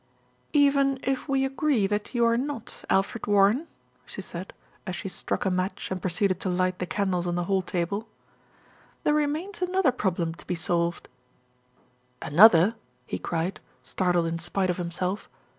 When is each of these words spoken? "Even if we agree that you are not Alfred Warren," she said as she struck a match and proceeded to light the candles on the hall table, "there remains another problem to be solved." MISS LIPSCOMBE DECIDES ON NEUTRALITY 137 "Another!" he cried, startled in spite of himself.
"Even 0.53 0.97
if 1.03 1.29
we 1.29 1.45
agree 1.45 1.85
that 1.85 2.15
you 2.15 2.25
are 2.25 2.35
not 2.35 2.83
Alfred 2.89 3.27
Warren," 3.27 3.67
she 4.03 4.19
said 4.19 4.51
as 4.87 4.95
she 4.95 5.07
struck 5.07 5.45
a 5.45 5.51
match 5.51 5.91
and 5.91 6.01
proceeded 6.01 6.39
to 6.39 6.49
light 6.49 6.79
the 6.79 6.87
candles 6.87 7.27
on 7.27 7.35
the 7.35 7.43
hall 7.43 7.61
table, 7.61 8.07
"there 9.03 9.13
remains 9.13 9.61
another 9.61 9.91
problem 9.91 10.33
to 10.33 10.47
be 10.47 10.55
solved." 10.55 11.07
MISS 12.19 12.31
LIPSCOMBE 12.31 12.31
DECIDES 12.31 12.33
ON 12.33 12.35
NEUTRALITY 12.35 12.73
137 12.73 12.73
"Another!" 12.73 12.75
he 13.05 13.19
cried, 13.19 13.59
startled 13.83 14.25
in 14.25 14.39
spite 14.39 14.69
of 14.71 14.77
himself. 14.77 15.29